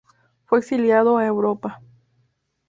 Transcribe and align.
Fue 0.45 0.57
exiliado 0.57 1.19
a 1.19 1.27
Europa. 1.27 1.79